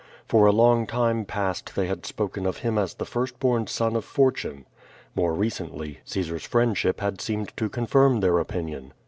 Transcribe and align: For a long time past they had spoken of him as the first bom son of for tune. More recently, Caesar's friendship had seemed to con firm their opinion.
For 0.27 0.47
a 0.47 0.51
long 0.51 0.87
time 0.87 1.25
past 1.25 1.75
they 1.75 1.85
had 1.85 2.07
spoken 2.07 2.47
of 2.47 2.57
him 2.65 2.75
as 2.79 2.95
the 2.95 3.05
first 3.05 3.39
bom 3.39 3.67
son 3.67 3.95
of 3.95 4.03
for 4.03 4.31
tune. 4.31 4.65
More 5.13 5.35
recently, 5.35 5.99
Caesar's 6.05 6.41
friendship 6.43 7.01
had 7.01 7.21
seemed 7.21 7.55
to 7.57 7.69
con 7.69 7.85
firm 7.85 8.19
their 8.19 8.39
opinion. 8.39 8.93